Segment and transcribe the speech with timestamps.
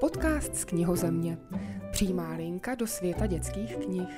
[0.00, 1.38] podcast z knihozemě.
[1.90, 4.08] Přímá linka do světa dětských knih.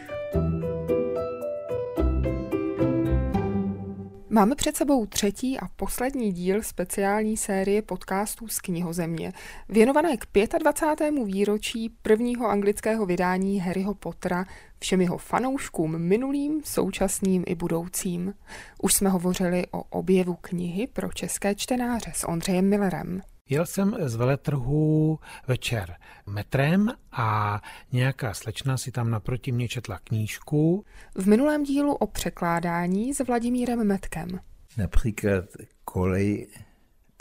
[4.30, 9.32] Máme před sebou třetí a poslední díl speciální série podcastů z knihozemě,
[9.68, 10.26] věnované k
[10.58, 11.24] 25.
[11.24, 14.44] výročí prvního anglického vydání Harryho Pottera
[14.78, 18.34] všem jeho fanouškům minulým, současným i budoucím.
[18.82, 23.22] Už jsme hovořili o objevu knihy pro české čtenáře s Ondřejem Millerem.
[23.52, 27.60] Jel jsem z veletrhu večer metrem a
[27.92, 30.84] nějaká slečna si tam naproti mě četla knížku.
[31.14, 34.40] V minulém dílu o překládání s Vladimírem Metkem.
[34.78, 35.44] Například
[35.84, 36.48] kolej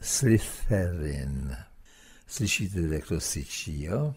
[0.02, 1.56] Slytherin.
[2.28, 4.14] Slyšíte, jak to syčí, jo?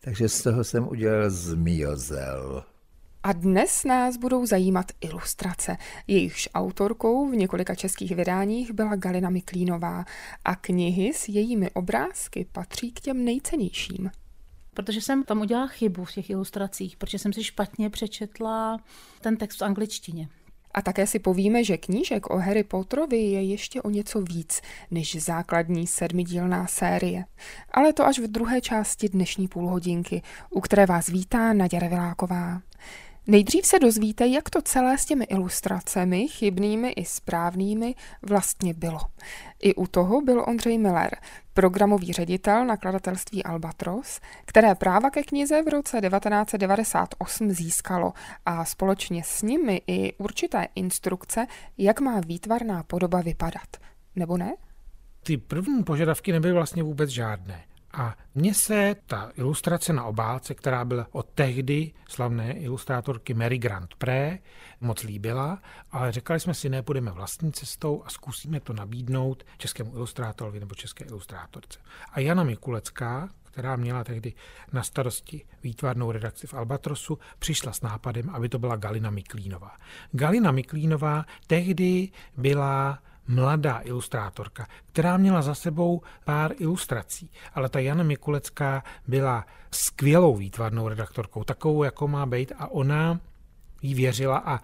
[0.00, 2.64] Takže z toho jsem udělal zmiozel.
[3.22, 5.76] A dnes nás budou zajímat ilustrace.
[6.06, 10.04] Jejichž autorkou v několika českých vydáních byla Galina Miklínová
[10.44, 14.10] a knihy s jejími obrázky patří k těm nejcennějším.
[14.74, 18.78] Protože jsem tam udělala chybu v těch ilustracích, protože jsem si špatně přečetla
[19.20, 20.28] ten text v angličtině.
[20.74, 25.22] A také si povíme, že knížek o Harry Potterovi je ještě o něco víc než
[25.22, 27.24] základní sedmidílná série.
[27.70, 32.60] Ale to až v druhé části dnešní půlhodinky, u které vás vítá Naděra Reviláková.
[33.30, 39.00] Nejdřív se dozvíte, jak to celé s těmi ilustracemi, chybnými i správnými, vlastně bylo.
[39.62, 41.16] I u toho byl Ondřej Miller,
[41.54, 48.12] programový ředitel nakladatelství Albatros, které práva ke knize v roce 1998 získalo
[48.46, 51.46] a společně s nimi i určité instrukce,
[51.78, 53.76] jak má výtvarná podoba vypadat.
[54.16, 54.54] Nebo ne?
[55.22, 57.67] Ty první požadavky nebyly vlastně vůbec žádné.
[57.98, 63.94] A mně se ta ilustrace na obálce, která byla od tehdy slavné ilustrátorky Mary Grant
[63.94, 64.38] Pré,
[64.80, 69.94] moc líbila, ale řekli jsme si, ne, půjdeme vlastní cestou a zkusíme to nabídnout českému
[69.94, 71.78] ilustrátorovi nebo české ilustrátorce.
[72.12, 74.32] A Jana Mikulecká, která měla tehdy
[74.72, 79.76] na starosti výtvarnou redakci v Albatrosu, přišla s nápadem, aby to byla Galina Miklínová.
[80.12, 88.02] Galina Miklínová tehdy byla mladá ilustrátorka, která měla za sebou pár ilustrací, ale ta Jana
[88.02, 93.20] Mikulecká byla skvělou výtvarnou redaktorkou, takovou, jako má být a ona
[93.82, 94.60] jí věřila a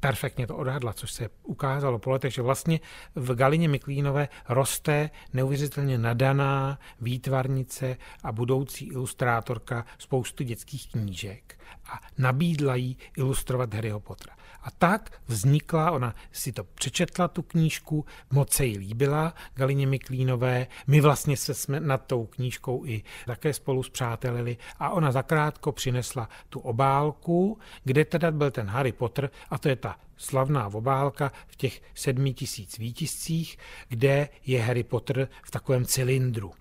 [0.00, 2.80] perfektně to odhadla, což se ukázalo po letech, že vlastně
[3.14, 12.74] v Galině Miklínové roste neuvěřitelně nadaná výtvarnice a budoucí ilustrátorka spousty dětských knížek a nabídla
[12.74, 14.38] jí ilustrovat Harryho Pottera.
[14.62, 20.66] A tak vznikla, ona si to přečetla, tu knížku, moc se jí líbila, Galině Miklínové.
[20.86, 26.28] My vlastně se jsme nad tou knížkou i také spolu zpřátelili a ona zakrátko přinesla
[26.48, 31.56] tu obálku, kde teda byl ten Harry Potter a to je ta slavná obálka v
[31.56, 33.58] těch sedmi tisíc výtiscích,
[33.88, 36.52] kde je Harry Potter v takovém cylindru.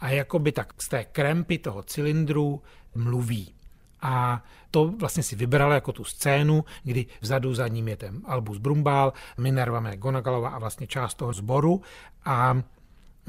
[0.00, 2.62] A jakoby tak z té krempy toho cylindru
[2.94, 3.54] mluví.
[4.02, 8.58] A to vlastně si vybrala jako tu scénu, kdy vzadu za ním je ten Albus
[8.58, 11.82] Brumbál, Minerva McGonagallová a vlastně část toho sboru
[12.24, 12.62] a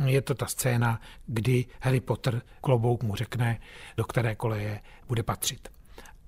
[0.05, 3.59] je to ta scéna, kdy Harry Potter klobouk mu řekne,
[3.97, 5.69] do které koleje bude patřit.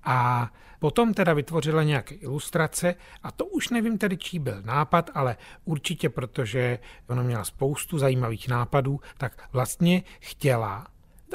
[0.04, 0.50] A
[0.80, 6.10] potom teda vytvořila nějaké ilustrace a to už nevím tedy, čí byl nápad, ale určitě,
[6.10, 10.88] protože ona měla spoustu zajímavých nápadů, tak vlastně chtěla,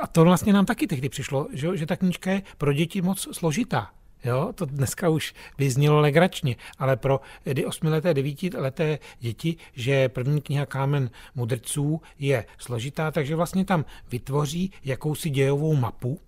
[0.02, 3.28] a to vlastně nám taky tehdy přišlo, že, že ta knížka je pro děti moc
[3.36, 3.90] složitá.
[4.24, 7.20] Jo, to dneska už vyznělo legračně, ale pro
[7.66, 15.30] osmileté, devítileté děti, že první kniha Kámen mudrců je složitá, takže vlastně tam vytvoří jakousi
[15.30, 16.20] dějovou mapu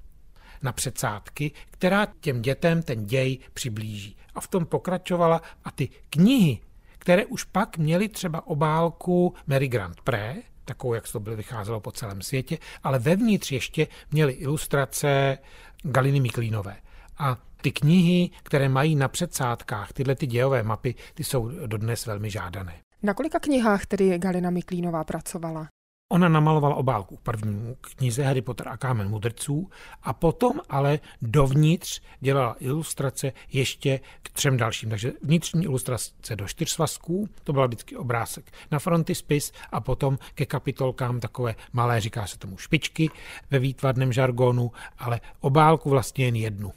[0.62, 4.16] na předsádky, která těm dětem ten děj přiblíží.
[4.34, 6.58] A v tom pokračovala a ty knihy,
[6.98, 11.92] které už pak měly třeba obálku Mary Grant Pré, takovou, jak to bylo vycházelo po
[11.92, 15.38] celém světě, ale vevnitř ještě měly ilustrace
[15.82, 16.76] Galiny Miklínové.
[17.18, 22.30] A ty knihy, které mají na předsádkách tyhle ty dějové mapy, ty jsou dodnes velmi
[22.30, 22.74] žádané.
[23.02, 25.68] Na kolika knihách tedy Galina Miklínová pracovala?
[26.08, 29.70] Ona namalovala obálku k prvnímu knize Harry Potter a kámen mudrců
[30.02, 34.90] a potom ale dovnitř dělala ilustrace ještě k třem dalším.
[34.90, 40.46] Takže vnitřní ilustrace do čtyř svazků, to byl vždycky obrázek na frontispis a potom ke
[40.46, 43.10] kapitolkám takové malé, říká se tomu špičky
[43.50, 46.72] ve výtvarném žargonu, ale obálku vlastně jen jednu.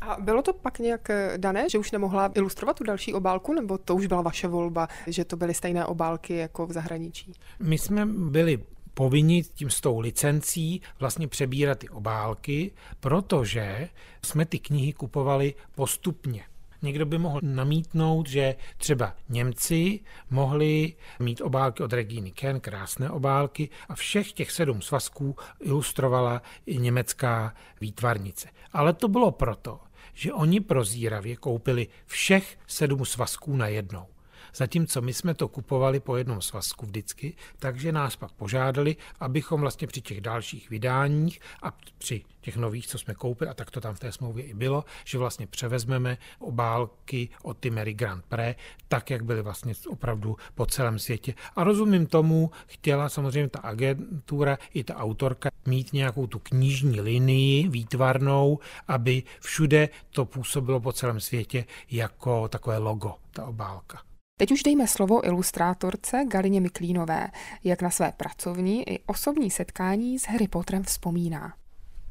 [0.00, 3.78] A bylo to pak nějak eh, dané, že už nemohla ilustrovat tu další obálku, nebo
[3.78, 7.32] to už byla vaše volba, že to byly stejné obálky jako v zahraničí?
[7.58, 8.58] My jsme byli
[8.94, 13.88] povinni tím s tou licencí vlastně přebírat ty obálky, protože
[14.24, 16.44] jsme ty knihy kupovali postupně.
[16.82, 20.00] Někdo by mohl namítnout, že třeba Němci
[20.30, 26.78] mohli mít obálky od Regíny Ken, krásné obálky, a všech těch sedm svazků ilustrovala i
[26.78, 28.48] německá výtvarnice.
[28.72, 29.80] Ale to bylo proto,
[30.18, 34.06] že oni prozíravě koupili všech sedm svazků na jednou.
[34.54, 39.86] Zatímco my jsme to kupovali po jednom svazku vždycky, takže nás pak požádali, abychom vlastně
[39.86, 43.94] při těch dalších vydáních a při těch nových, co jsme koupili, a tak to tam
[43.94, 49.10] v té smlouvě i bylo, že vlastně převezmeme obálky od ty Mary Grand Prix, tak,
[49.10, 51.34] jak byly vlastně opravdu po celém světě.
[51.56, 57.68] A rozumím tomu, chtěla samozřejmě ta agentura i ta autorka mít nějakou tu knižní linii
[57.68, 58.58] výtvarnou,
[58.88, 64.02] aby všude to působilo po celém světě jako takové logo, ta obálka.
[64.40, 67.28] Teď už dejme slovo ilustrátorce Galině Miklínové,
[67.64, 71.54] jak na své pracovní i osobní setkání s Harry Potterem vzpomíná.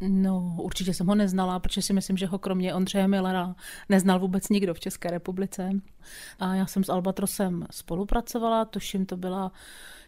[0.01, 3.55] No, určitě jsem ho neznala, protože si myslím, že ho kromě Ondřeje Millera
[3.89, 5.69] neznal vůbec nikdo v České republice.
[6.39, 9.51] A já jsem s Albatrosem spolupracovala, tuším, to byla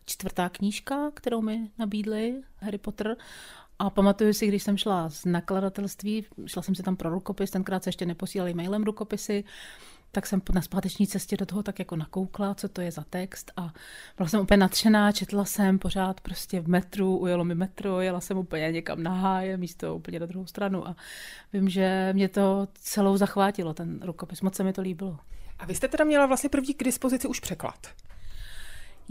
[0.10, 3.16] čtvrtá knížka, kterou mi nabídli, Harry Potter.
[3.80, 7.84] A pamatuju si, když jsem šla z nakladatelství, šla jsem si tam pro rukopis, tenkrát
[7.84, 9.44] se ještě neposílali mailem rukopisy,
[10.12, 13.52] tak jsem na zpáteční cestě do toho tak jako nakoukla, co to je za text
[13.58, 13.74] a
[14.18, 18.38] byla jsem úplně nadšená, četla jsem pořád prostě v metru, ujelo mi metro, jela jsem
[18.38, 20.96] úplně někam na háje, místo úplně na druhou stranu a
[21.54, 25.20] vím, že mě to celou zachvátilo, ten rukopis, moc se mi to líbilo.
[25.60, 27.88] A vy jste teda měla vlastně první k dispozici už překlad.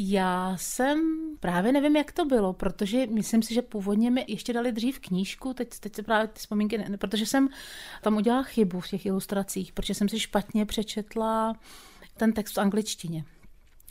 [0.00, 0.98] Já jsem
[1.40, 5.54] právě nevím, jak to bylo, protože myslím si, že původně mi ještě dali dřív knížku,
[5.54, 7.48] teď, teď se právě ty vzpomínky, ne, protože jsem
[8.02, 11.56] tam udělala chybu v těch ilustracích, protože jsem si špatně přečetla
[12.16, 13.24] ten text v angličtině.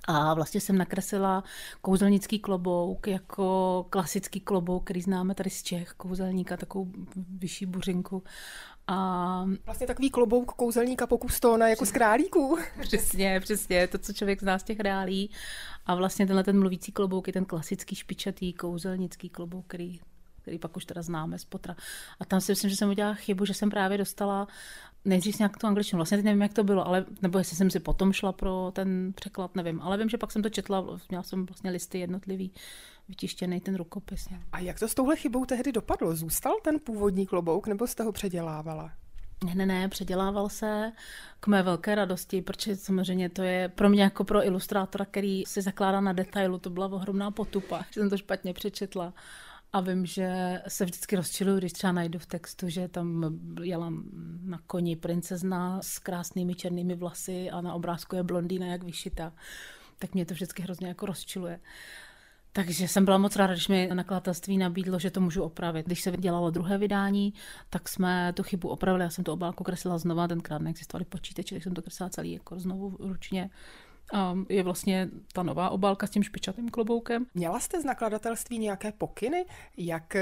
[0.08, 1.44] A vlastně jsem nakreslila
[1.82, 8.24] kouzelnický klobouk jako klasický klobouk, který známe tady z Čech, kouzelníka, takovou vyšší buřinku.
[8.88, 9.46] A...
[9.66, 12.58] Vlastně takový klobouk kouzelníka pokus tóna jako z králíků.
[12.82, 15.30] Přesně, přesně, to, co člověk zná z těch reálí.
[15.86, 20.00] A vlastně tenhle ten mluvící klobouk je ten klasický špičatý kouzelnický klobouk, který
[20.48, 21.76] který pak už teda známe z potra.
[22.20, 24.48] A tam si myslím, že jsem udělala chybu, že jsem právě dostala
[25.06, 25.98] nejdřív nějak tu angličtinu.
[25.98, 29.14] Vlastně teď nevím, jak to bylo, ale nebo jestli jsem si potom šla pro ten
[29.16, 29.82] překlad, nevím.
[29.82, 32.52] Ale vím, že pak jsem to četla, měla jsem vlastně listy jednotlivý,
[33.10, 34.28] vytištěný ten rukopis.
[34.52, 36.16] A jak to s touhle chybou tehdy dopadlo?
[36.16, 38.92] Zůstal ten původní klobouk nebo jste ho předělávala?
[39.46, 40.92] Ne, ne, ne, předělával se
[41.40, 45.62] k mé velké radosti, protože samozřejmě to je pro mě jako pro ilustrátora, který si
[45.62, 49.14] zakládá na detailu, to byla ohromná potupa, že jsem to špatně přečetla.
[49.74, 53.94] A vím, že se vždycky rozčiluju, když třeba najdu v textu, že tam jela
[54.42, 59.34] na koni princezna s krásnými černými vlasy a na obrázku je blondýna jak vyšita.
[60.00, 61.60] Tak mě to vždycky hrozně jako rozčiluje.
[62.52, 65.86] Takže jsem byla moc ráda, když mi nakladatelství nabídlo, že to můžu opravit.
[65.86, 67.34] Když se dělalo druhé vydání,
[67.70, 69.04] tak jsme tu chybu opravili.
[69.04, 72.60] Já jsem tu obálku kreslila znova, tenkrát neexistovaly počítače, tak jsem to kreslila celý jako
[72.60, 73.50] znovu ručně.
[74.14, 77.26] A je vlastně ta nová obálka s tím špičatým kloboukem.
[77.34, 79.46] Měla jste z nakladatelství nějaké pokyny,
[79.78, 80.16] jak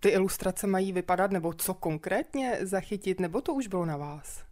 [0.00, 4.50] ty ilustrace mají vypadat, nebo co konkrétně zachytit, nebo to už bylo na vás?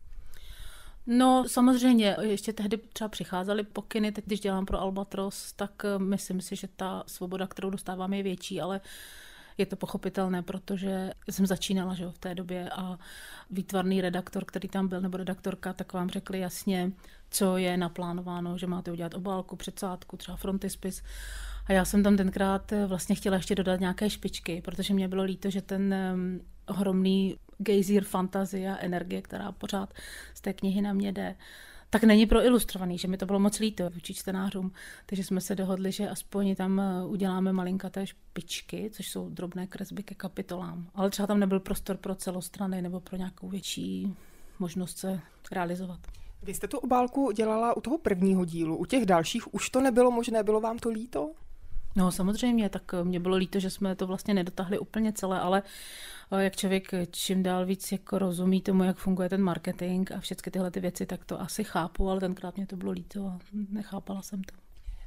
[1.10, 6.40] No samozřejmě, ještě tehdy třeba přicházely pokyny, teď když dělám pro Albatros, tak eh, myslím
[6.40, 8.80] si, že ta svoboda, kterou dostávám, je větší, ale
[9.58, 12.98] je to pochopitelné, protože jsem začínala že jo, v té době a
[13.50, 16.92] výtvarný redaktor, který tam byl, nebo redaktorka, tak vám řekli jasně,
[17.30, 21.02] co je naplánováno, že máte udělat obálku, předsádku, třeba frontispis.
[21.66, 25.22] A já jsem tam tenkrát eh, vlastně chtěla ještě dodat nějaké špičky, protože mě bylo
[25.22, 25.94] líto, že ten
[26.66, 29.94] ohromný gejzír fantazie a energie, která pořád
[30.34, 31.34] z té knihy na mě jde,
[31.90, 34.72] tak není pro ilustrovaný, že mi to bylo moc líto vůči čtenářům.
[35.06, 40.02] Takže jsme se dohodli, že aspoň tam eh, uděláme malinkaté špičky, což jsou drobné kresby
[40.02, 40.90] ke kapitolám.
[40.94, 44.14] Ale třeba tam nebyl prostor pro celostrany nebo pro nějakou větší
[44.58, 45.20] možnost se
[45.52, 46.00] realizovat.
[46.42, 50.10] Vy jste tu obálku dělala u toho prvního dílu, u těch dalších už to nebylo
[50.10, 51.32] možné, bylo vám to líto?
[51.96, 55.62] No samozřejmě, tak eh, mě bylo líto, že jsme to vlastně nedotahli úplně celé, ale
[56.32, 60.52] eh, jak člověk čím dál víc jako rozumí tomu, jak funguje ten marketing a všechny
[60.52, 63.38] tyhle ty věci, tak to asi chápu, ale tenkrát mě to bylo líto a
[63.70, 64.54] nechápala jsem to.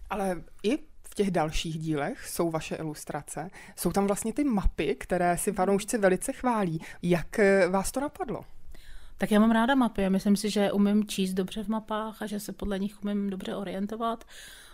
[0.10, 0.78] Ale i
[1.12, 3.50] v těch dalších dílech jsou vaše ilustrace.
[3.76, 6.82] Jsou tam vlastně ty mapy, které si fanoušci velice chválí.
[7.02, 8.46] Jak eh, vás to napadlo?
[9.18, 10.10] Tak já mám ráda mapy.
[10.10, 13.56] Myslím si, že umím číst dobře v mapách a že se podle nich umím dobře
[13.56, 14.24] orientovat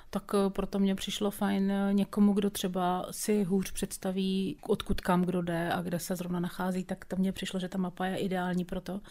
[0.09, 5.21] tak eh, proto mě přišlo fajn eh, někomu, kdo třeba si hůř představí, odkud kam
[5.21, 8.17] kdo jde a kde se zrovna nachází, tak to mně přišlo, že ta mapa je
[8.17, 9.01] ideální pro to.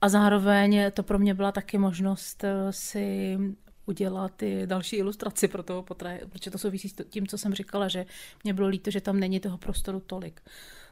[0.00, 3.38] A zároveň to pro mě byla taky možnost eh, si
[3.86, 7.88] udělat ty další ilustraci pro toho potraje, protože to souvisí s tím, co jsem říkala,
[7.88, 8.06] že
[8.44, 10.40] mě bylo líto, že tam není toho prostoru tolik.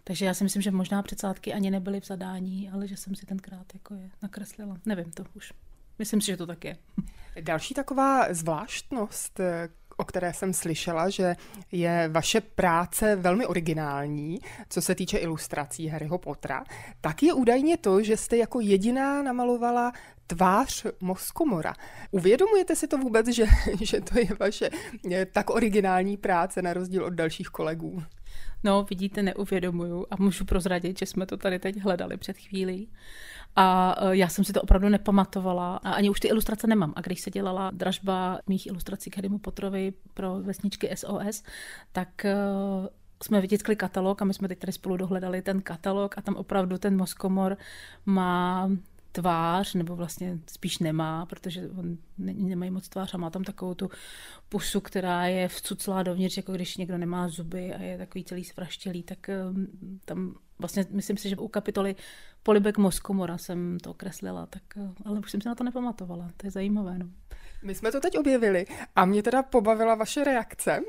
[0.04, 3.26] Takže já si myslím, že možná předsádky ani nebyly v zadání, ale že jsem si
[3.26, 4.76] tenkrát jako je nakreslila.
[4.86, 5.52] Nevím to už.
[6.00, 6.76] Myslím si, že to tak je.
[7.40, 9.40] Další taková zvláštnost,
[9.96, 11.36] o které jsem slyšela, že
[11.72, 14.38] je vaše práce velmi originální,
[14.68, 16.64] co se týče ilustrací Harryho Pottera,
[17.00, 19.92] tak je údajně to, že jste jako jediná namalovala
[20.26, 21.74] tvář Moskomora.
[22.10, 23.46] Uvědomujete si to vůbec, že,
[23.80, 24.70] že to je vaše
[25.32, 28.02] tak originální práce na rozdíl od dalších kolegů?
[28.64, 32.88] No, vidíte, neuvědomuju a můžu prozradit, že jsme to tady teď hledali před chvílí.
[33.56, 36.92] A e, já jsem si to opravdu nepamatovala a ani už ty ilustrace nemám.
[36.96, 41.42] A když se dělala dražba mých ilustrací k Hedimu Potrovi pro vesničky SOS,
[41.92, 42.36] tak e,
[43.22, 46.78] jsme vytiskli katalog a my jsme teď tady spolu dohledali ten katalog a tam opravdu
[46.78, 47.56] ten Moskomor
[48.06, 48.70] má
[49.12, 53.74] tvář, nebo vlastně spíš nemá, protože on ne, nemají moc tvář a má tam takovou
[53.74, 53.90] tu
[54.48, 59.02] pusu, která je vcuclá dovnitř, jako když někdo nemá zuby a je takový celý svraštělý,
[59.02, 59.66] tak um,
[60.04, 61.96] tam vlastně myslím si, že u kapitoly
[62.42, 66.46] Polibek Moskomora jsem to kreslila, tak, uh, ale už jsem se na to nepamatovala, to
[66.46, 66.98] je zajímavé.
[66.98, 67.06] No.
[67.62, 70.80] My jsme to teď objevili a mě teda pobavila vaše reakce,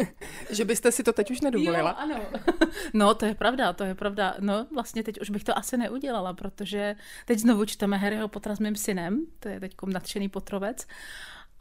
[0.50, 1.90] že byste si to teď už nedovolila.
[1.90, 2.20] Jo, ano.
[2.94, 4.34] No, to je pravda, to je pravda.
[4.38, 8.58] No, vlastně teď už bych to asi neudělala, protože teď znovu čteme Harryho Pottera s
[8.58, 10.86] mým synem, to je teď nadšený potrovec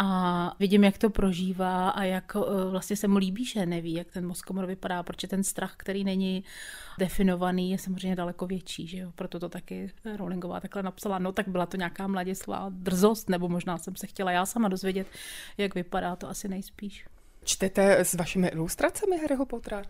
[0.01, 4.11] a vidím, jak to prožívá a jak eh, vlastně se mu líbí, že neví, jak
[4.11, 6.43] ten mozkomor vypadá, protože ten strach, který není
[6.97, 9.11] definovaný, je samozřejmě daleko větší, že jo?
[9.15, 13.77] proto to taky Rowlingová takhle napsala, no tak byla to nějaká mladistvá drzost, nebo možná
[13.77, 15.07] jsem se chtěla já sama dozvědět,
[15.57, 17.05] jak vypadá to asi nejspíš.
[17.43, 19.83] Čtete s vašimi ilustracemi Harryho Pottera?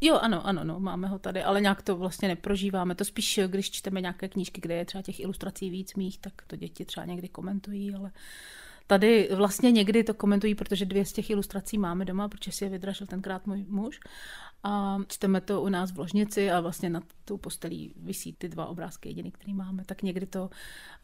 [0.00, 2.94] Jo, ano, ano, no, máme ho tady, ale nějak to vlastně neprožíváme.
[2.94, 6.56] To spíš, když čteme nějaké knížky, kde je třeba těch ilustrací víc mých, tak to
[6.56, 8.10] děti třeba někdy komentují, ale
[8.92, 12.70] Tady vlastně někdy to komentují, protože dvě z těch ilustrací máme doma, protože si je
[12.70, 14.00] vydražil tenkrát můj muž.
[14.62, 18.66] A čteme to u nás v ložnici a vlastně nad tou postelí visí ty dva
[18.66, 19.84] obrázky jediný, který máme.
[19.84, 20.50] Tak někdy to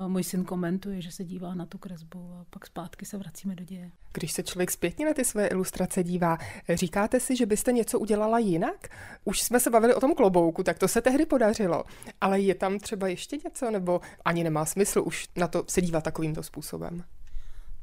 [0.01, 3.55] eh, můj syn komentuje, že se dívá na tu kresbu a pak zpátky se vracíme
[3.55, 3.91] do děje.
[4.13, 6.39] Když se člověk zpětně na ty své ilustrace dívá,
[6.75, 8.89] říkáte si, že byste něco udělala jinak?
[9.25, 11.85] Už jsme se bavili o tom klobouku, tak to se tehdy podařilo.
[12.21, 16.05] Ale je tam třeba ještě něco, nebo ani nemá smysl už na to se dívat
[16.05, 17.05] takovýmto způsobem?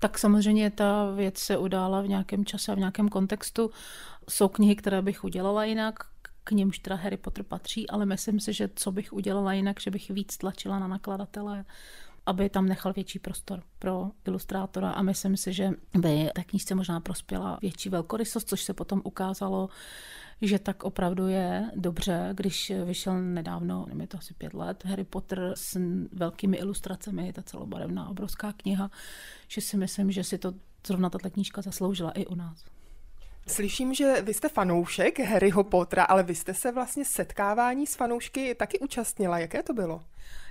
[0.06, 3.72] Tak samozřejmě ta věc se udála v nějakém čase a v nějakém kontextu.
[4.30, 5.96] Jsou knihy, které bych udělala jinak,
[6.44, 9.92] k němž teda Harry Potter patří, ale myslím si, že co bych udělala jinak, že
[9.92, 11.66] bych víc tlačila na nakladatele,
[12.26, 17.00] aby tam nechal větší prostor pro ilustrátora a myslím si, že by té knížce možná
[17.00, 19.70] prospěla větší velkorysost, což se potom ukázalo
[20.42, 25.04] že tak opravdu je dobře, když vyšel nedávno, nevím, je to asi pět let, Harry
[25.04, 25.80] Potter s
[26.12, 28.92] velkými ilustracemi, ta celobarevná obrovská kniha,
[29.48, 30.54] že si myslím, že si to
[30.88, 32.66] zrovna tato knížka zasloužila i u nás.
[33.48, 38.56] Slyším, že vy jste fanoušek Harryho Pottera, ale vy jste se vlastně setkávání s fanoušky
[38.56, 39.40] taky účastnila.
[39.40, 40.02] Jaké to bylo?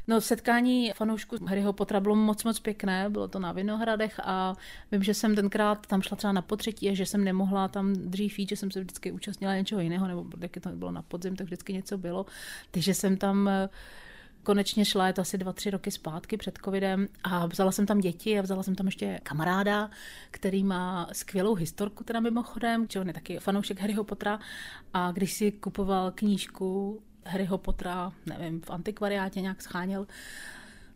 [0.09, 4.55] No setkání fanoušků Harryho Pottera bylo moc moc pěkné, bylo to na Vinohradech a
[4.93, 8.39] vím, že jsem tenkrát tam šla třeba na potřetí a že jsem nemohla tam dřív
[8.39, 11.47] jít, že jsem se vždycky účastnila něčeho jiného, nebo jak to bylo na podzim, tak
[11.47, 12.27] vždycky něco bylo.
[12.71, 13.51] Takže jsem tam
[14.45, 17.99] konečně šla, je to asi dva, tři roky zpátky před covidem a vzala jsem tam
[17.99, 19.91] děti a vzala jsem tam ještě kamaráda,
[20.31, 24.39] který má skvělou historku teda mimochodem, že on je taky fanoušek Harryho Pottera
[24.95, 30.07] a když si kupoval knížku Harryho Pottera, nevím, v antikvariátě nějak scháněl,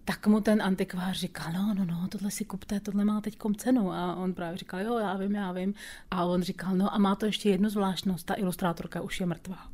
[0.04, 3.92] tak mu ten antikvář říkal, no, no, no, tohle si kupte, tohle má teď cenu.
[3.92, 5.74] A on právě říkal, jo, já vím, já vím.
[6.10, 9.68] A on říkal, no a má to ještě jednu zvláštnost, ta ilustrátorka už je mrtvá.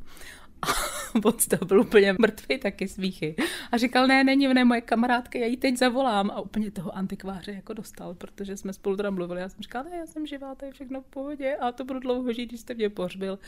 [1.14, 3.36] A on z toho byl úplně mrtvý taky smíchy.
[3.72, 6.30] A říkal, ne, není, ne, moje kamarádka, já ji teď zavolám.
[6.30, 9.40] A úplně toho antikváře jako dostal, protože jsme spolu tam mluvili.
[9.40, 12.00] Já jsem říkal, ne, já jsem živá, to je všechno v pohodě a to budu
[12.00, 13.38] dlouho žít, když jste mě pohřbil.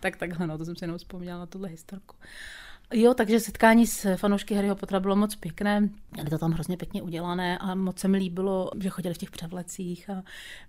[0.00, 2.16] Tak takhle, no, to jsem si jenom vzpomněla na tuhle historku.
[2.92, 5.88] Jo, takže setkání s fanoušky Harryho Pottera bylo moc pěkné.
[6.12, 9.30] Měli to tam hrozně pěkně udělané a moc se mi líbilo, že chodili v těch
[9.30, 10.22] převlecích a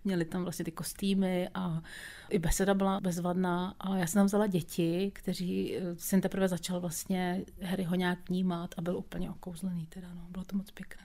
[0.04, 1.82] měli tam vlastně ty kostýmy a
[2.30, 3.76] i beseda byla bezvadná.
[3.80, 8.76] A já jsem tam vzala děti, kteří eh, jsem teprve začal vlastně Harryho nějak vnímat
[8.78, 10.22] a byl úplně okouzlený teda, no.
[10.30, 11.04] Bylo to moc pěkné.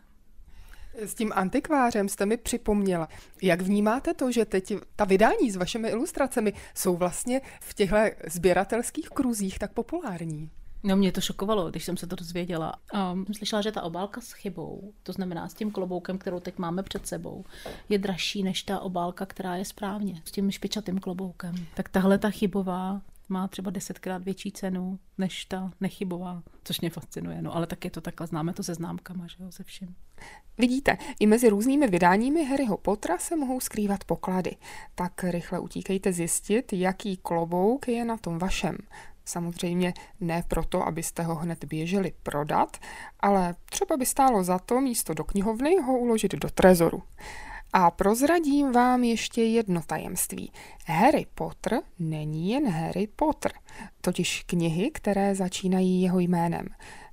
[0.95, 3.09] S tím antikvářem jste mi připomněla.
[3.43, 9.09] Jak vnímáte to, že teď ta vydání s vašimi ilustracemi jsou vlastně v těchto sběratelských
[9.09, 10.51] kruzích tak populární?
[10.87, 12.75] No mě to šokovalo, když jsem se to dozvěděla.
[13.13, 16.83] Um, slyšela, že ta obálka s chybou, to znamená s tím kloboukem, kterou teď máme
[16.83, 17.45] před sebou,
[17.89, 21.55] je dražší než ta obálka, která je správně, s tím špičatým kloboukem.
[21.75, 27.43] Tak tahle ta chybová má třeba desetkrát větší cenu než ta nechybová, což mě fascinuje.
[27.43, 29.95] No ale tak je to takhle, známe to se známkama, že jo, se vším.
[30.59, 34.57] Vidíte, i mezi různými vydáními Harryho Pottera se mohou skrývat poklady.
[34.95, 38.77] Tak rychle utíkejte zjistit, jaký klobouk je na tom vašem.
[39.25, 42.77] Samozřejmě ne proto, abyste ho hned běželi prodat,
[43.21, 47.03] ale třeba by stálo za to místo do knihovny ho uložit do trezoru.
[47.73, 50.53] A prozradím vám ještě jedno tajemství.
[50.87, 53.53] Harry Potter není jen Harry Potter,
[54.01, 56.67] totiž knihy, které začínají jeho jménem.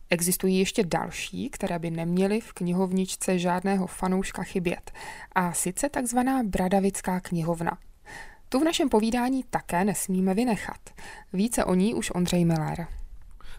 [0.09, 4.91] Existují ještě další, které by neměly v knihovničce žádného fanouška chybět,
[5.35, 7.77] a sice takzvaná Bradavická knihovna.
[8.51, 10.89] Tu v našem povídání také nesmíme vynechat.
[11.33, 12.87] Více o ní už Ondřej Miller.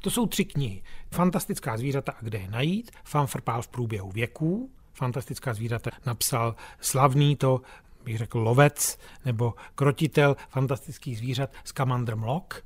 [0.01, 0.83] To jsou tři knihy.
[1.11, 7.61] Fantastická zvířata a kde je najít, Fanfrpál v průběhu věků, Fantastická zvířata napsal slavný to
[8.05, 12.65] bych řekl lovec nebo krotitel fantastických zvířat Scamander Mlock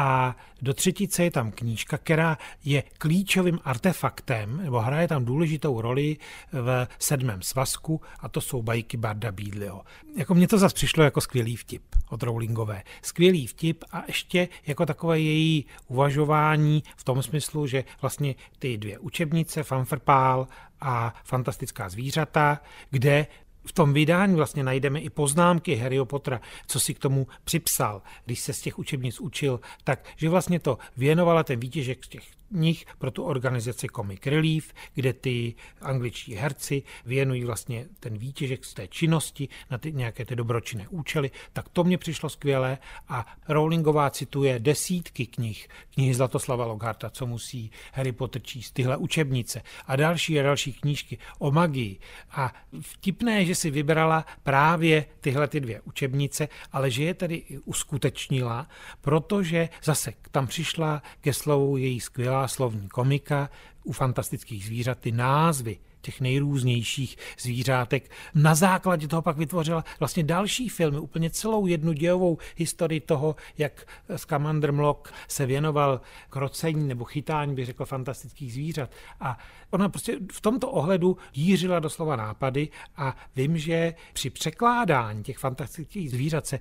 [0.00, 6.16] a do třetice je tam knížka, která je klíčovým artefaktem, nebo hraje tam důležitou roli
[6.52, 9.84] v sedmém svazku, a to jsou bajky Barda Bídliho.
[10.16, 12.82] Jako mně to zase přišlo jako skvělý vtip od Rowlingové.
[13.02, 18.98] Skvělý vtip a ještě jako takové její uvažování v tom smyslu, že vlastně ty dvě
[18.98, 20.48] učebnice, Fanfrpál
[20.80, 23.26] a Fantastická zvířata, kde
[23.68, 28.40] v tom vydání vlastně najdeme i poznámky Harryho Pottera, co si k tomu připsal, když
[28.40, 32.86] se z těch učebnic učil, tak že vlastně to věnovala ten výtěžek z těch nich
[32.98, 38.88] pro tu organizaci Comic Relief, kde ty angličtí herci věnují vlastně ten výtěžek z té
[38.88, 44.58] činnosti na ty nějaké ty dobročinné účely, tak to mě přišlo skvělé a Rowlingová cituje
[44.58, 50.42] desítky knih, knihy Zlatoslava Logharta, co musí Harry Potter číst, tyhle učebnice a další a
[50.42, 51.98] další knížky o magii.
[52.30, 58.68] A vtipné, že si vybrala právě tyhle ty dvě učebnice, ale že je tedy uskutečnila,
[59.00, 63.50] protože zase tam přišla ke slovu její skvělá slovní komika,
[63.84, 68.10] u fantastických zvířat ty názvy těch nejrůznějších zvířátek.
[68.34, 73.86] Na základě toho pak vytvořila vlastně další filmy, úplně celou jednu dějovou historii toho, jak
[74.16, 76.00] Scamander Mlock se věnoval
[76.30, 78.90] krocení nebo chytání, bych řekl, fantastických zvířat.
[79.20, 79.38] A
[79.70, 86.10] ona prostě v tomto ohledu jířila doslova nápady a vím, že při překládání těch fantastických
[86.10, 86.60] zvířat se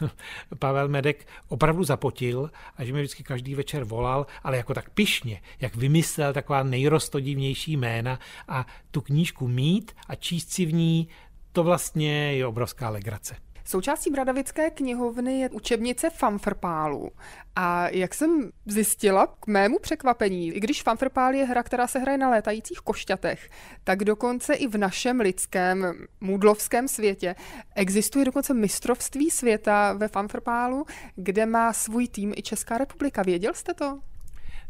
[0.58, 5.40] Pavel Medek opravdu zapotil a že mi vždycky každý večer volal, ale jako tak pišně,
[5.60, 11.08] jak vymyslel taková nejrostodivnější jména a tu knížku mít a číst si v ní,
[11.52, 13.36] to vlastně je obrovská legrace.
[13.68, 17.10] Součástí Bradavické knihovny je učebnice Fanfrpálu.
[17.56, 22.18] A jak jsem zjistila, k mému překvapení, i když Fanfrpál je hra, která se hraje
[22.18, 23.50] na létajících košťatech,
[23.84, 27.34] tak dokonce i v našem lidském mudlovském světě
[27.74, 30.86] existuje dokonce mistrovství světa ve Fanfrpálu,
[31.16, 33.22] kde má svůj tým i Česká republika.
[33.22, 34.00] Věděl jste to?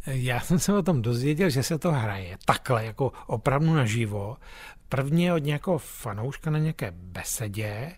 [0.07, 4.37] Já jsem se o tom dozvěděl, že se to hraje takhle, jako opravdu naživo.
[4.89, 7.93] Prvně od nějakého fanouška na nějaké besedě,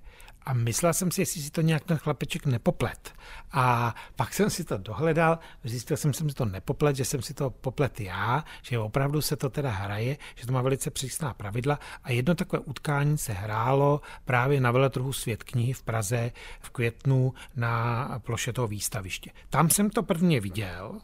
[0.48, 3.12] a myslel jsem si, jestli si to nějak ten chlapeček nepoplet.
[3.52, 7.22] A pak jsem si to dohledal, zjistil jsem, že jsem si to nepoplet, že jsem
[7.22, 11.34] si to poplet já, že opravdu se to teda hraje, že to má velice přísná
[11.34, 11.78] pravidla.
[12.04, 17.34] A jedno takové utkání se hrálo právě na veletrhu Svět knihy v Praze v květnu
[17.56, 19.30] na ploše toho výstaviště.
[19.50, 21.00] Tam jsem to prvně viděl,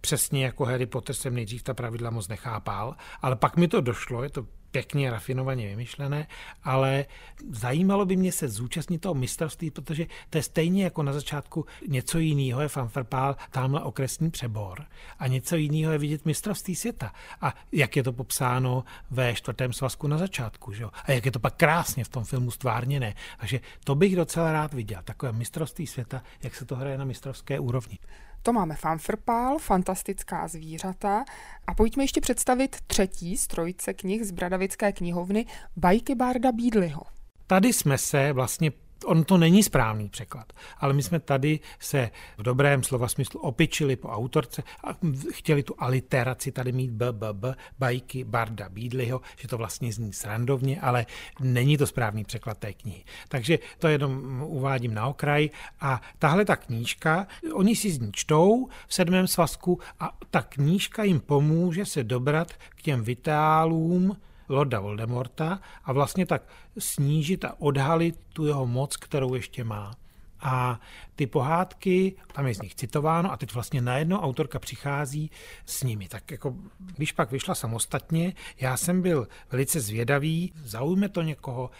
[0.00, 4.22] přesně jako Harry Potter jsem nejdřív ta pravidla moc nechápal, ale pak mi to došlo,
[4.22, 6.26] je to pěkně rafinovaně vymyšlené,
[6.62, 7.04] ale
[7.50, 12.18] zajímalo by mě se zúčastnit toho mistrovství, protože to je stejně jako na začátku něco
[12.18, 14.84] jiného je fanfarpál, tamhle okresní přebor
[15.18, 17.12] a něco jiného je vidět mistrovství světa.
[17.40, 20.84] A jak je to popsáno ve čtvrtém svazku na začátku, že?
[21.04, 23.14] a jak je to pak krásně v tom filmu stvárněné.
[23.40, 27.60] Takže to bych docela rád viděl, takové mistrovství světa, jak se to hraje na mistrovské
[27.60, 27.98] úrovni.
[28.42, 31.24] To máme fanfrpál, fantastická zvířata
[31.66, 37.02] a pojďme ještě představit třetí z trojice knih z Bradavické knihovny Bajky Barda Bídliho.
[37.46, 38.72] Tady jsme se vlastně
[39.04, 43.96] on to není správný překlad, ale my jsme tady se v dobrém slova smyslu opičili
[43.96, 44.88] po autorce a
[45.32, 47.44] chtěli tu aliteraci tady mít BBB,
[47.78, 51.06] bajky Barda Bídliho, že to vlastně zní srandovně, ale
[51.40, 53.04] není to správný překlad té knihy.
[53.28, 58.68] Takže to jenom uvádím na okraj a tahle ta knížka, oni si z ní čtou
[58.86, 64.16] v sedmém svazku a ta knížka jim pomůže se dobrat k těm vitálům,
[64.50, 66.42] Lorda Voldemorta a vlastně tak
[66.78, 69.94] snížit a odhalit tu jeho moc, kterou ještě má.
[70.42, 70.80] A
[71.14, 75.30] ty pohádky, tam je z nich citováno a teď vlastně najednou autorka přichází
[75.66, 76.08] s nimi.
[76.08, 76.54] Tak jako,
[76.96, 81.70] když pak vyšla samostatně, já jsem byl velice zvědavý, zaujme to někoho,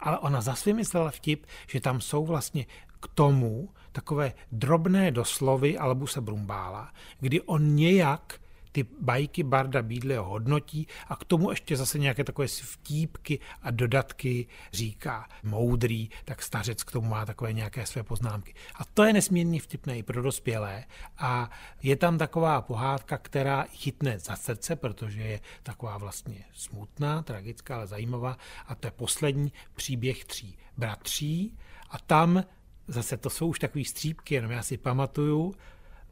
[0.00, 2.66] ale ona zase vymyslela vtip, že tam jsou vlastně
[3.00, 8.40] k tomu takové drobné doslovy Albuse Brumbála, kdy on nějak
[8.72, 14.46] ty bajky Barda Bídleho hodnotí a k tomu ještě zase nějaké takové vtípky a dodatky
[14.72, 15.28] říká.
[15.42, 18.54] Moudrý, tak stařec k tomu má takové nějaké své poznámky.
[18.74, 20.84] A to je nesmírně vtipné i pro dospělé.
[21.18, 21.50] A
[21.82, 27.86] je tam taková pohádka, která chytne za srdce, protože je taková vlastně smutná, tragická, ale
[27.86, 28.36] zajímavá.
[28.66, 31.58] A to je poslední příběh tří bratří.
[31.90, 32.44] A tam
[32.88, 35.54] zase to jsou už takové střípky, jenom já si pamatuju,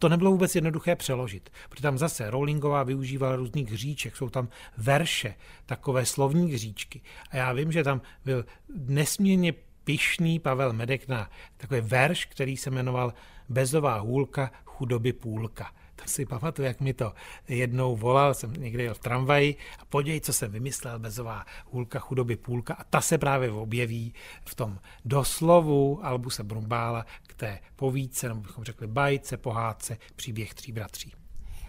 [0.00, 5.34] to nebylo vůbec jednoduché přeložit, protože tam zase Rowlingová využívala různých hříček, jsou tam verše,
[5.66, 7.00] takové slovní hříčky.
[7.30, 8.44] A já vím, že tam byl
[8.86, 9.52] nesmírně
[9.84, 13.14] pišný Pavel Medek na takový verš, který se jmenoval
[13.48, 15.72] Bezová hůlka, chudoby půlka.
[16.02, 17.12] To si pamatuju, jak mi to
[17.48, 22.36] jednou volal, jsem někde jel v tramvaji a podívej, co jsem vymyslel, bezová hůlka, chudoby
[22.36, 28.40] půlka a ta se právě objeví v tom doslovu Albuse Brumbála k té povídce, nebo
[28.40, 31.12] bychom řekli bajce, pohádce, příběh tří bratří.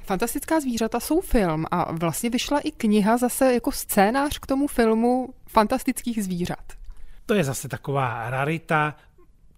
[0.04, 5.34] Fantastická zvířata jsou film a vlastně vyšla i kniha zase jako scénář k tomu filmu
[5.48, 6.74] fantastických zvířat.
[7.26, 8.96] To je zase taková rarita.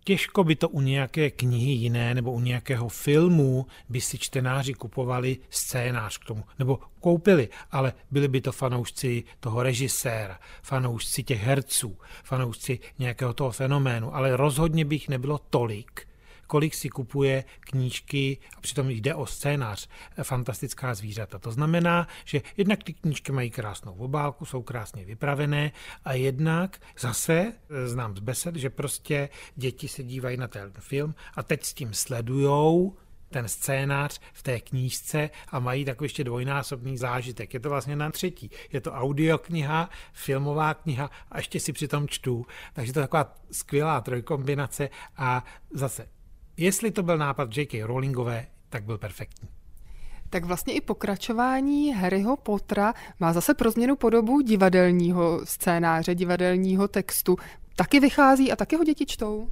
[0.03, 5.37] Těžko by to u nějaké knihy jiné nebo u nějakého filmu by si čtenáři kupovali
[5.49, 11.97] scénář k tomu, nebo koupili, ale byli by to fanoušci toho režiséra, fanoušci těch herců,
[12.23, 16.07] fanoušci nějakého toho fenoménu, ale rozhodně bych nebylo tolik,
[16.47, 21.39] kolik si kupuje knížky, a přitom jde o scénář, eh, fantastická zvířata.
[21.39, 25.71] To znamená, že jednak ty knížky mají krásnou obálku, jsou krásně vypravené
[26.05, 31.15] a jednak zase eh, znám z besed, že prostě děti se dívají na ten film
[31.35, 32.97] a teď s tím sledujou
[33.33, 37.53] ten scénář v té knížce a mají takový ještě dvojnásobný zážitek.
[37.53, 38.49] Je to vlastně na třetí.
[38.71, 42.45] Je to audiokniha, filmová kniha a ještě si přitom čtu.
[42.73, 46.07] Takže to je taková skvělá trojkombinace a zase
[46.57, 47.83] jestli to byl nápad J.K.
[47.83, 49.49] Rowlingové, tak byl perfektní.
[50.29, 57.37] Tak vlastně i pokračování Harryho Pottera má zase pro změnu podobu divadelního scénáře, divadelního textu.
[57.75, 59.49] Taky vychází a taky ho děti čtou?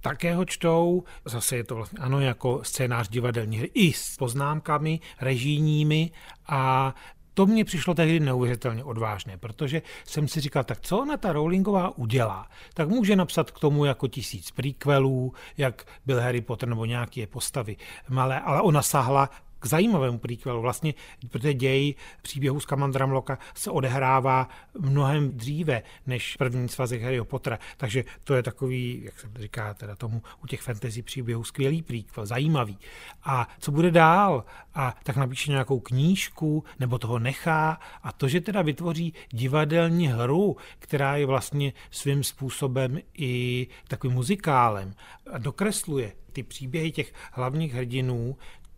[0.00, 5.00] Také ho čtou, zase je to vlastně ano jako scénář divadelní hry, i s poznámkami
[5.20, 6.10] režijními
[6.46, 6.94] a
[7.34, 11.98] to mě přišlo tehdy neuvěřitelně odvážné, protože jsem si říkal, tak co ona ta Rowlingová
[11.98, 12.48] udělá?
[12.74, 17.76] Tak může napsat k tomu jako tisíc prequelů, jak byl Harry Potter nebo nějaké postavy
[18.08, 19.30] malé, ale ona sahla
[19.64, 20.60] k zajímavému prequelu.
[20.60, 20.94] Vlastně,
[21.30, 24.48] protože děj příběhu z Kamandramloka se odehrává
[24.78, 27.58] mnohem dříve než první svazek Harryho Pottera.
[27.76, 32.26] Takže to je takový, jak se říká teda tomu u těch fantasy příběhů, skvělý prequel,
[32.26, 32.78] zajímavý.
[33.24, 34.44] A co bude dál?
[34.74, 37.80] A tak napíše nějakou knížku, nebo toho nechá.
[38.02, 44.94] A to, že teda vytvoří divadelní hru, která je vlastně svým způsobem i takovým muzikálem
[45.32, 48.36] a dokresluje ty příběhy těch hlavních hrdinů,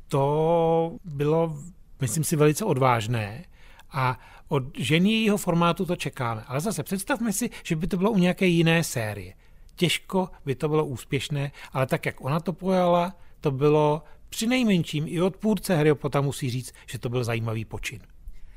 [0.09, 1.59] to bylo,
[2.01, 3.45] myslím si, velice odvážné
[3.91, 6.45] a od ženy jejího formátu to čekáme.
[6.47, 9.35] Ale zase představme si, že by to bylo u nějaké jiné série.
[9.77, 15.05] Těžko by to bylo úspěšné, ale tak, jak ona to pojala, to bylo při nejmenším
[15.09, 18.01] i odpůrce Harry Potter musí říct, že to byl zajímavý počin.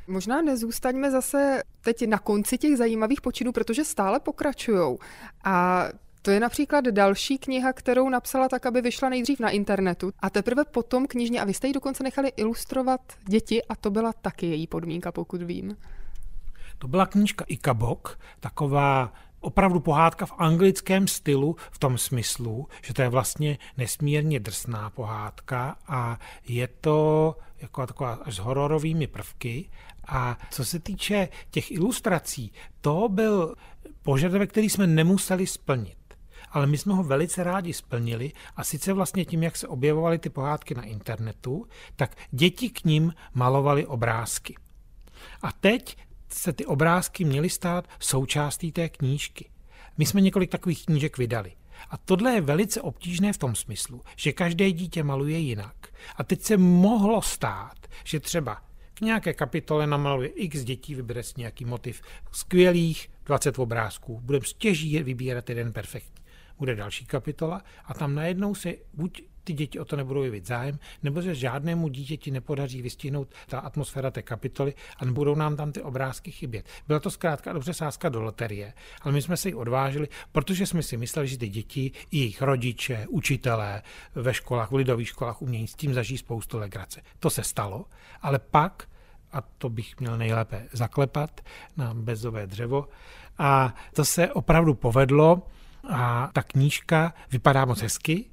[0.07, 4.97] Možná nezůstaňme zase teď na konci těch zajímavých počinů, protože stále pokračují.
[5.43, 5.85] A
[6.21, 10.65] to je například další kniha, kterou napsala tak, aby vyšla nejdřív na internetu a teprve
[10.65, 11.41] potom knižně.
[11.41, 15.41] A vy jste ji dokonce nechali ilustrovat děti a to byla taky její podmínka, pokud
[15.41, 15.77] vím.
[16.77, 23.01] To byla knížka Ikabok, taková opravdu pohádka v anglickém stylu v tom smyslu, že to
[23.01, 29.69] je vlastně nesmírně drsná pohádka a je to jako taková až s hororovými prvky.
[30.08, 32.51] A co se týče těch ilustrací,
[32.82, 33.55] to byl
[34.03, 35.98] požadavek, který jsme nemuseli splnit
[36.51, 40.29] ale my jsme ho velice rádi splnili a sice vlastně tím, jak se objevovaly ty
[40.29, 44.55] pohádky na internetu, tak děti k ním malovaly obrázky.
[45.41, 45.97] A teď
[46.29, 49.49] se ty obrázky měly stát součástí té knížky.
[49.97, 51.51] My jsme několik takových knížek vydali.
[51.89, 55.75] A tohle je velice obtížné v tom smyslu, že každé dítě maluje jinak.
[56.15, 58.62] A teď se mohlo stát, že třeba
[58.93, 64.21] k nějaké kapitole namaluje x dětí, vybere si nějaký motiv skvělých 20 obrázků.
[64.23, 66.18] Budeme stěží vybírat jeden perfektní
[66.59, 70.79] bude další kapitola a tam najednou se buď ty děti o to nebudou jevit zájem,
[71.03, 75.81] nebo že žádnému dítěti nepodaří vystihnout ta atmosféra té kapitoly a nebudou nám tam ty
[75.81, 76.65] obrázky chybět.
[76.87, 80.83] Byla to zkrátka dobře sázka do loterie, ale my jsme se ji odvážili, protože jsme
[80.83, 83.81] si mysleli, že ty děti, jejich rodiče, učitelé
[84.15, 87.01] ve školách, v lidových školách umějí s tím zažít spoustu legrace.
[87.19, 87.85] To se stalo,
[88.21, 88.87] ale pak
[89.31, 91.41] a to bych měl nejlépe zaklepat
[91.77, 92.87] na bezové dřevo.
[93.37, 95.41] A to se opravdu povedlo.
[95.89, 98.25] A ta knížka vypadá moc hezky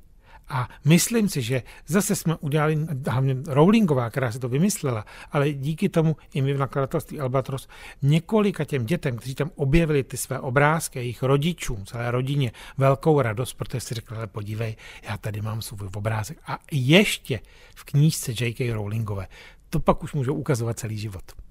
[0.48, 5.88] A myslím si, že zase jsme udělali, hlavně Rowlingová, která se to vymyslela, ale díky
[5.88, 7.68] tomu i my v nakladatelství Albatros
[8.02, 13.54] několika těm dětem, kteří tam objevili ty své obrázky, jejich rodičům, celé rodině, velkou radost,
[13.54, 16.38] protože si řekli, ale podívej, já tady mám svůj obrázek.
[16.46, 17.40] A ještě
[17.74, 18.72] v knížce J.K.
[18.72, 19.26] Rowlingové.
[19.70, 21.45] To pak už můžu ukazovat celý život.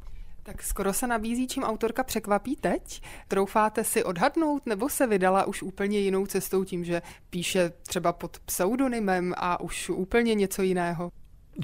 [0.48, 3.02] Tak skoro se nabízí, čím autorka překvapí teď.
[3.28, 8.40] Troufáte si odhadnout, nebo se vydala už úplně jinou cestou tím, že píše třeba pod
[8.40, 11.12] pseudonymem a už úplně něco jiného?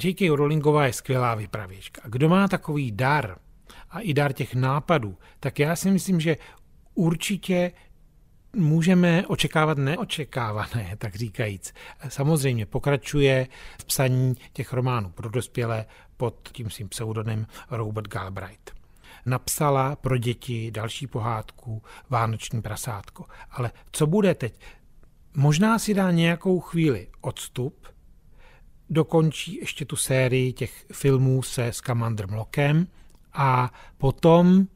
[0.04, 0.30] J.K.
[0.30, 2.02] Rowlingová je skvělá vypravěčka.
[2.06, 3.38] Kdo má takový dar
[3.89, 6.38] a i dar těch nápadů, tak já si myslím, že
[6.94, 7.72] určitě
[8.56, 11.74] můžeme očekávat neočekávané, tak říkajíc.
[12.08, 13.48] Samozřejmě pokračuje
[13.82, 15.86] v psaní těch románů pro dospělé
[16.18, 18.72] pod tím svým pseudonymem Robert Galbraith.
[19.26, 23.26] Napsala pro děti další pohádku Vánoční prasátko.
[23.52, 24.60] Ale co bude teď?
[25.36, 27.88] Možná si dá nějakou chvíli odstup,
[28.90, 32.88] dokončí ještě tu sérii těch filmů se Scamandrem Lokem
[33.34, 34.68] a potom,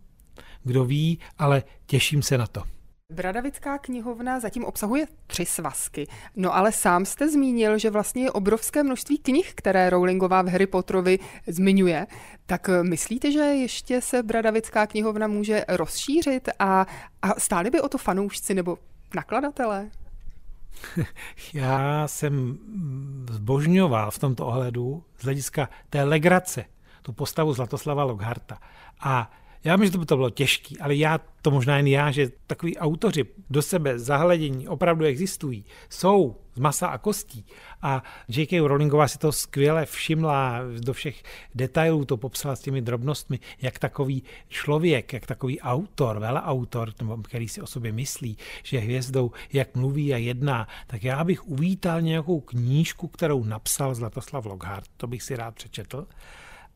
[0.64, 2.75] kdo ví, ale těším se na to.
[3.16, 6.08] Bradavická knihovna zatím obsahuje tři svazky.
[6.36, 10.68] No ale sám jste zmínil, že vlastně je obrovské množství knih, které Rowlingová v Harry
[10.68, 12.08] Potterovi zmiňuje.
[12.46, 16.86] Tak eh, myslíte, že ještě se Bradavická knihovna může rozšířit a,
[17.22, 18.78] a stáli by o to fanoušci nebo
[19.16, 19.90] nakladatelé?
[21.54, 22.58] Já jsem
[23.30, 26.66] zbožňoval v tomto ohledu z hlediska té legrace
[27.02, 28.58] tu postavu Zlatoslava Lockharta.
[29.00, 29.32] A
[29.66, 32.32] já myslím, že to by to bylo těžké, ale já, to možná jen já, že
[32.48, 37.46] takový autoři do sebe zahledění opravdu existují, jsou z masa a kostí.
[37.82, 38.60] A J.K.
[38.60, 41.24] Rowlingová si to skvěle všimla, do všech
[41.56, 47.62] detailů to popsala s těmi drobnostmi, jak takový člověk, jak takový autor, autor, který si
[47.62, 53.08] o sobě myslí, že hvězdou, jak mluví a jedná, tak já bych uvítal nějakou knížku,
[53.08, 56.08] kterou napsal Zlatoslav Lockhart, to bych si rád přečetl.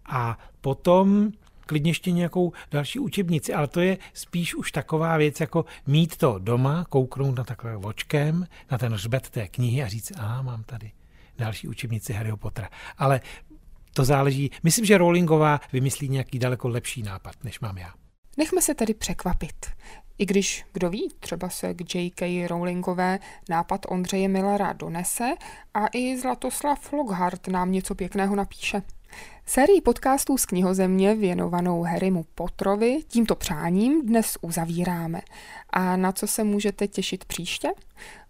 [0.06, 1.32] A potom
[1.70, 6.40] klidně ještě nějakou další učebnici, ale to je spíš už taková věc, jako mít to
[6.40, 10.92] doma, kouknout na takové očkem, na ten hřbet té knihy a říct, a mám tady
[11.38, 12.70] další učebnici Harryho Pottera.
[12.98, 13.22] Ale
[13.94, 14.52] to záleží.
[14.64, 17.94] Myslím, že Rowlingová vymyslí nějaký daleko lepší nápad, než mám já.
[18.38, 19.66] Nechme se tedy překvapit.
[20.18, 22.48] I když, kdo ví, třeba se k J.K.
[22.48, 25.34] Rowlingové nápad Ondřeje Millera donese
[25.74, 28.82] a i Zlatoslav Lockhart nám něco pěkného napíše.
[29.46, 35.22] Sérii podcastů z knihozemě věnovanou Harrymu Potrovi tímto přáním dnes uzavíráme.
[35.70, 37.72] A na co se můžete těšit příště?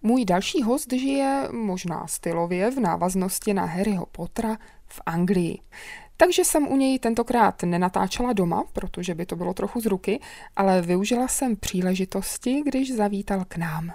[0.01, 5.59] Můj další host žije možná stylově v návaznosti na Harryho Pottera v Anglii.
[6.17, 10.19] Takže jsem u něj tentokrát nenatáčela doma, protože by to bylo trochu z ruky,
[10.55, 13.91] ale využila jsem příležitosti, když zavítal k nám.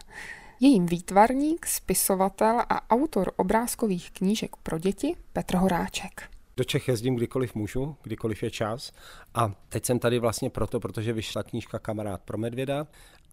[0.61, 6.34] Jejím výtvarník, spisovatel a autor obrázkových knížek pro děti Petr Horáček.
[6.57, 8.93] Do Čech jezdím kdykoliv můžu, kdykoliv je čas.
[9.35, 12.87] A teď jsem tady vlastně proto, protože vyšla knížka Kamarád pro medvěda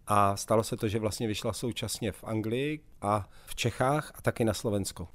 [0.08, 4.46] a stalo se to, že vlastně vyšla současně v Anglii a v Čechách a taky
[4.46, 5.08] na Slovensku.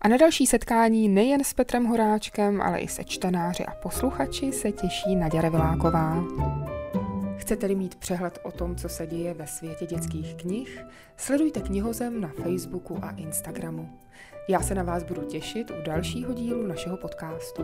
[0.00, 4.72] A na další setkání nejen s Petrem Horáčkem, ale i se čtenáři a posluchači se
[4.72, 6.24] těší Naděra Viláková.
[7.36, 10.84] Chcete-li mít přehled o tom, co se děje ve světě dětských knih,
[11.16, 13.98] sledujte knihozem na Facebooku a Instagramu.
[14.50, 17.62] Já se na vás budu těšit u dalšího dílu našeho podcastu.